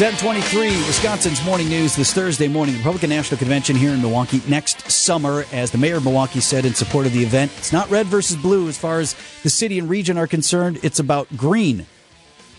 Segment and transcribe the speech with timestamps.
[0.00, 2.74] 723, Wisconsin's morning news this Thursday morning.
[2.76, 5.44] Republican National Convention here in Milwaukee next summer.
[5.52, 8.34] As the mayor of Milwaukee said in support of the event, it's not red versus
[8.34, 10.80] blue as far as the city and region are concerned.
[10.82, 11.84] It's about green.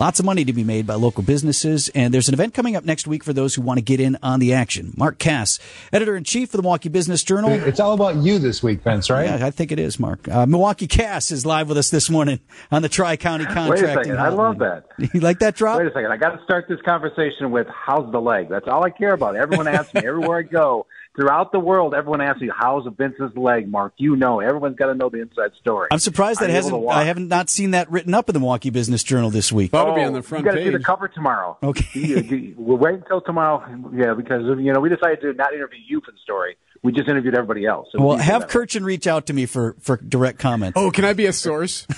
[0.02, 2.84] Lots of money to be made by local businesses, and there's an event coming up
[2.84, 4.96] next week for those who want to get in on the action.
[4.98, 5.60] Mark Kass,
[5.94, 7.52] editor in chief of the Milwaukee Business Journal.
[7.52, 9.26] It's all about you this week, Vince, right?
[9.26, 10.28] Yeah, I think it is, Mark.
[10.28, 12.40] Uh, Milwaukee Kass is live with us this morning
[12.72, 13.86] on the Tri County Contracting.
[13.86, 14.86] Wait a second, I love that.
[15.14, 15.78] You like that drop?
[15.78, 18.84] Wait a second, I got to start this conversation with "How's the leg?" That's all
[18.84, 19.36] I care about.
[19.36, 23.70] Everyone asks me everywhere I go throughout the world, everyone asks me, "How's Vince's leg?"
[23.70, 25.90] Mark, you know, everyone's got to know the inside story.
[25.92, 26.88] I'm surprised that hasn't.
[26.90, 29.72] I haven't not seen that written up in the Milwaukee Business Journal this week.
[29.72, 31.58] That'll oh, be on the oh, front page you to see the cover tomorrow.
[31.62, 33.64] Okay, we'll wait until tomorrow.
[33.94, 36.58] Yeah, because you know we decided to not interview you for the story.
[36.84, 37.90] We just interviewed everybody else.
[37.92, 40.78] So well, have Kirchen reach out to me for for direct comments.
[40.78, 41.86] Oh, can I be a source?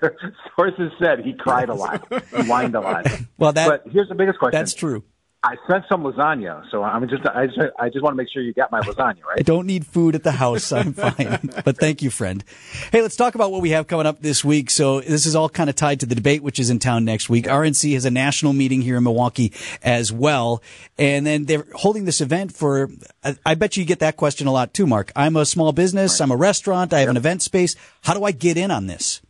[0.56, 3.06] Sources said he cried a lot, he whined a lot.
[3.38, 4.58] Well, that but here's the biggest question.
[4.58, 5.04] That's true.
[5.46, 8.42] I sent some lasagna, so I'm just I just I just want to make sure
[8.42, 9.38] you got my lasagna, right?
[9.38, 10.72] I don't need food at the house.
[10.72, 11.38] I'm fine.
[11.64, 12.42] but thank you, friend.
[12.90, 14.70] Hey, let's talk about what we have coming up this week.
[14.70, 17.28] So this is all kind of tied to the debate, which is in town next
[17.28, 17.44] week.
[17.44, 19.52] RNC has a national meeting here in Milwaukee
[19.82, 20.64] as well,
[20.98, 22.90] and then they're holding this event for.
[23.22, 25.12] I, I bet you get that question a lot too, Mark.
[25.14, 26.18] I'm a small business.
[26.18, 26.24] Right.
[26.24, 26.92] I'm a restaurant.
[26.92, 27.10] I have yep.
[27.12, 27.76] an event space.
[28.02, 29.20] How do I get in on this?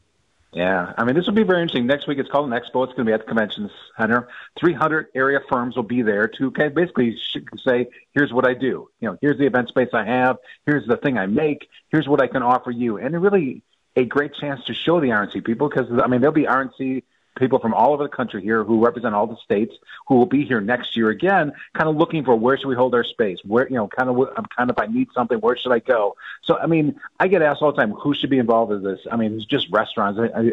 [0.52, 1.86] Yeah, I mean, this will be very interesting.
[1.86, 2.84] Next week, it's called an expo.
[2.84, 4.28] It's going to be at the convention center.
[4.58, 7.18] 300 area firms will be there to basically
[7.62, 8.88] say, here's what I do.
[9.00, 10.38] You know, here's the event space I have.
[10.64, 11.68] Here's the thing I make.
[11.90, 12.96] Here's what I can offer you.
[12.96, 13.62] And really
[13.96, 17.02] a great chance to show the RNC people because, I mean, there'll be RNC
[17.36, 19.74] people from all over the country here who represent all the states
[20.08, 22.94] who will be here next year again, kind of looking for where should we hold
[22.94, 23.38] our space?
[23.44, 26.16] Where, you know, kind of, I'm kind of, I need something, where should I go?
[26.42, 29.00] So, I mean, I get asked all the time, who should be involved in this?
[29.10, 30.18] I mean, it's just restaurants.
[30.18, 30.52] I, I,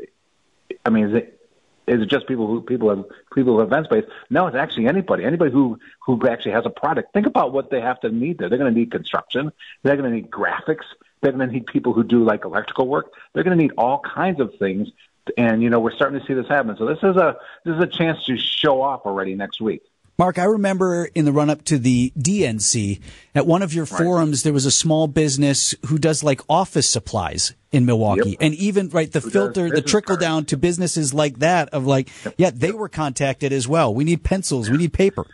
[0.85, 1.39] I mean, is it,
[1.85, 4.05] is it just people who people have people who have event space?
[4.29, 5.25] No, it's actually anybody.
[5.25, 7.11] Anybody who who actually has a product.
[7.13, 8.47] Think about what they have to need there.
[8.47, 9.51] They're going to need construction.
[9.83, 10.85] They're going to need graphics.
[11.19, 13.11] They're going to need people who do like electrical work.
[13.33, 14.89] They're going to need all kinds of things
[15.38, 16.75] and you know we're starting to see this happen.
[16.78, 19.84] So this is a this is a chance to show off already next week.
[20.19, 23.01] Mark, I remember in the run up to the DNC,
[23.34, 24.03] at one of your right.
[24.03, 28.31] forums, there was a small business who does like office supplies in Milwaukee.
[28.31, 28.38] Yep.
[28.39, 30.22] And even, right, the who filter, the trickle cards.
[30.22, 32.35] down to businesses like that of like, yep.
[32.38, 32.75] yeah, they yep.
[32.75, 33.94] were contacted as well.
[33.94, 34.69] We need pencils.
[34.69, 35.25] We need paper.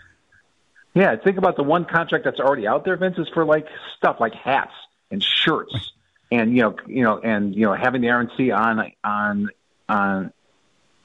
[0.94, 1.18] Yeah.
[1.18, 3.68] Think about the one contract that's already out there, Vince, is for like
[3.98, 4.74] stuff like hats
[5.12, 5.92] and shirts
[6.32, 9.50] and, you know, you know, and, you know, having the RNC on, on
[9.90, 10.32] on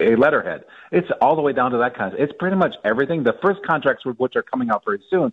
[0.01, 0.65] a letterhead.
[0.93, 2.21] It's all the way down to that kind of.
[2.21, 3.23] It's pretty much everything.
[3.23, 5.33] The first contracts, which are coming out very soon,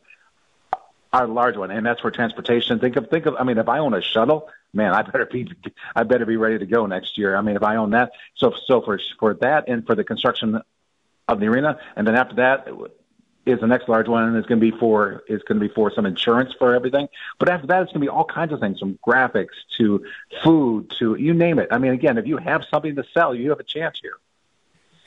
[1.13, 2.79] are large one, and that's for transportation.
[2.79, 3.35] Think of think of.
[3.37, 5.51] I mean, if I own a shuttle, man, I better be
[5.95, 7.35] I better be ready to go next year.
[7.35, 10.61] I mean, if I own that, so so for for that and for the construction
[11.27, 12.67] of the arena, and then after that
[13.45, 15.73] is the next large one, and it's going to be for is going to be
[15.73, 17.07] for some insurance for everything.
[17.39, 20.05] But after that, it's going to be all kinds of things, from graphics to
[20.43, 21.69] food to you name it.
[21.71, 24.13] I mean, again, if you have something to sell, you have a chance here.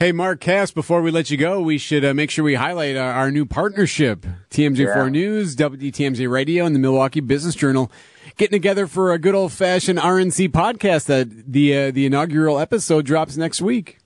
[0.00, 2.96] Hey, Mark Kass, before we let you go, we should uh, make sure we highlight
[2.96, 5.08] our, our new partnership TMJ4 yeah.
[5.08, 7.92] News, WTMJ Radio, and the Milwaukee Business Journal
[8.36, 13.06] getting together for a good old fashioned RNC podcast that the, uh, the inaugural episode
[13.06, 13.98] drops next week.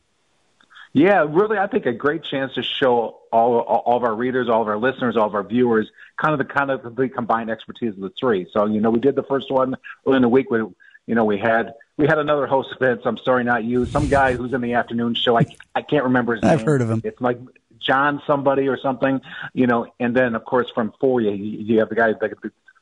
[0.92, 4.62] Yeah, really, I think a great chance to show all, all of our readers, all
[4.62, 7.94] of our listeners, all of our viewers, kind of the kind of the combined expertise
[7.94, 8.46] of the three.
[8.52, 10.50] So, you know, we did the first one in the week.
[10.50, 13.02] We, you know, we had we had another host, Vince.
[13.04, 13.86] I'm sorry, not you.
[13.86, 15.38] Some guy who's in the afternoon show.
[15.38, 16.52] I I can't remember his name.
[16.52, 17.00] I've heard of him.
[17.04, 17.38] It's like
[17.78, 19.20] John somebody or something.
[19.54, 22.32] You know, and then of course from four you you have the guy that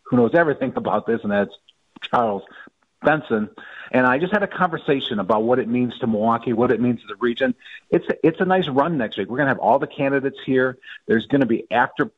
[0.05, 1.55] who knows everything about this, and that's
[2.03, 2.43] Charles
[3.07, 3.49] Benson,
[3.93, 7.01] and I just had a conversation about what it means to Milwaukee, what it means
[7.03, 7.55] to the region.
[7.89, 9.29] It's it's a nice run next week.
[9.29, 10.77] We're going to have all the candidates here.
[11.07, 12.11] There's going to be after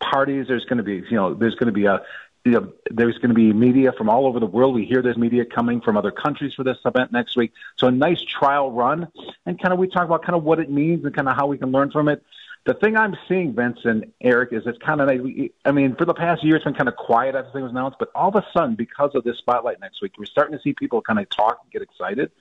[0.00, 0.46] parties.
[0.46, 2.02] There's going to be you know there's going to be a
[2.44, 4.72] you know, there's going to be media from all over the world.
[4.72, 7.52] We hear there's media coming from other countries for this event next week.
[7.76, 9.08] So a nice trial run,
[9.46, 11.48] and kind of we talk about kind of what it means and kind of how
[11.48, 12.22] we can learn from it
[12.66, 16.14] the thing I'm seeing, Vince and Eric, is it's kind of I mean, for the
[16.14, 18.44] past year, it's been kind of quiet after things was announced, but all of a
[18.52, 21.58] sudden, because of this spotlight next week, we're starting to see people kind of talk
[21.62, 22.32] and get excited.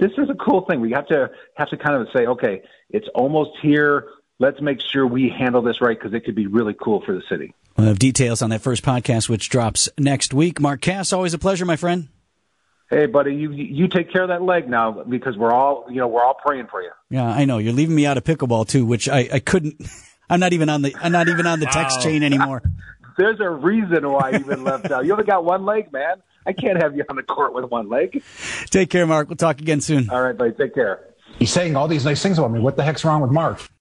[0.00, 0.80] This is a cool thing.
[0.80, 4.08] We have to have to kind of say, okay, it's almost here.
[4.40, 7.22] Let's make sure we handle this right because it could be really cool for the
[7.28, 7.54] city.
[7.76, 10.60] We'll have details on that first podcast, which drops next week.
[10.60, 12.08] Mark Kass, always a pleasure, my friend
[12.90, 16.08] hey buddy you you take care of that leg now because we're all you know
[16.08, 16.90] we're all praying for you.
[17.10, 17.58] Yeah i know.
[17.58, 19.80] You're leaving me out of pickleball too which i i couldn't
[20.30, 21.72] i'm not even on the i'm not even on the wow.
[21.72, 22.62] text chain anymore.
[23.18, 25.04] There's a reason why you've been left out.
[25.04, 26.22] You only got one leg man.
[26.46, 28.22] I can't have you on the court with one leg.
[28.66, 29.28] Take care mark.
[29.28, 30.08] We'll talk again soon.
[30.08, 30.52] All right buddy.
[30.52, 31.04] Take care.
[31.38, 32.60] He's saying all these nice things about me.
[32.60, 33.68] What the heck's wrong with mark